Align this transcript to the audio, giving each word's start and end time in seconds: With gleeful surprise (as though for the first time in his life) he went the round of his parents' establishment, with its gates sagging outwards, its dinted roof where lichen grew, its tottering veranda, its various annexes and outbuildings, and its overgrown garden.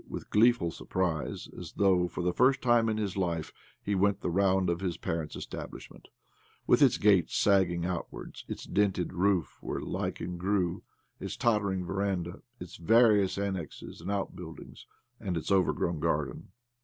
With 0.09 0.31
gleeful 0.31 0.71
surprise 0.71 1.47
(as 1.55 1.73
though 1.73 2.07
for 2.07 2.23
the 2.23 2.33
first 2.33 2.59
time 2.63 2.89
in 2.89 2.97
his 2.97 3.15
life) 3.15 3.53
he 3.83 3.93
went 3.93 4.21
the 4.21 4.31
round 4.31 4.67
of 4.67 4.79
his 4.79 4.97
parents' 4.97 5.35
establishment, 5.35 6.07
with 6.65 6.81
its 6.81 6.97
gates 6.97 7.35
sagging 7.37 7.85
outwards, 7.85 8.43
its 8.47 8.65
dinted 8.65 9.13
roof 9.13 9.59
where 9.61 9.79
lichen 9.79 10.39
grew, 10.39 10.81
its 11.19 11.37
tottering 11.37 11.85
veranda, 11.85 12.41
its 12.59 12.77
various 12.77 13.37
annexes 13.37 14.01
and 14.01 14.09
outbuildings, 14.09 14.87
and 15.19 15.37
its 15.37 15.51
overgrown 15.51 15.99
garden. 15.99 16.47